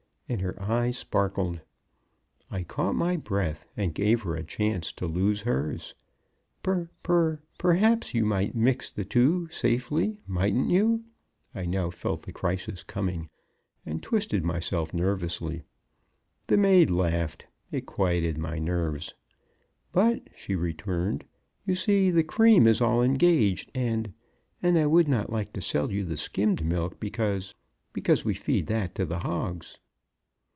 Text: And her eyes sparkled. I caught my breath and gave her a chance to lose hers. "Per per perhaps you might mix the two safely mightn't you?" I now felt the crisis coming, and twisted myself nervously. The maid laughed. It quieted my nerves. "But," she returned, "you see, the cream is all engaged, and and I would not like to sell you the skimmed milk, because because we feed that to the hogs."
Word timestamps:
And 0.31 0.39
her 0.39 0.61
eyes 0.61 0.97
sparkled. 0.97 1.59
I 2.49 2.63
caught 2.63 2.95
my 2.95 3.17
breath 3.17 3.67
and 3.75 3.93
gave 3.93 4.21
her 4.21 4.33
a 4.33 4.45
chance 4.45 4.93
to 4.93 5.05
lose 5.05 5.41
hers. 5.41 5.93
"Per 6.63 6.89
per 7.03 7.41
perhaps 7.57 8.13
you 8.13 8.23
might 8.23 8.55
mix 8.55 8.89
the 8.91 9.03
two 9.03 9.49
safely 9.49 10.15
mightn't 10.25 10.69
you?" 10.69 11.03
I 11.53 11.65
now 11.65 11.89
felt 11.89 12.21
the 12.21 12.31
crisis 12.31 12.81
coming, 12.81 13.27
and 13.85 14.01
twisted 14.01 14.45
myself 14.45 14.93
nervously. 14.93 15.63
The 16.47 16.55
maid 16.55 16.89
laughed. 16.89 17.45
It 17.69 17.85
quieted 17.85 18.37
my 18.37 18.57
nerves. 18.57 19.13
"But," 19.91 20.29
she 20.33 20.55
returned, 20.55 21.25
"you 21.65 21.75
see, 21.75 22.09
the 22.09 22.23
cream 22.23 22.67
is 22.67 22.79
all 22.79 23.03
engaged, 23.03 23.69
and 23.75 24.13
and 24.63 24.77
I 24.77 24.85
would 24.85 25.09
not 25.09 25.29
like 25.29 25.51
to 25.51 25.61
sell 25.61 25.91
you 25.91 26.05
the 26.05 26.15
skimmed 26.15 26.63
milk, 26.63 27.01
because 27.01 27.53
because 27.91 28.23
we 28.23 28.33
feed 28.33 28.67
that 28.67 28.95
to 28.95 29.05
the 29.05 29.19
hogs." 29.19 29.77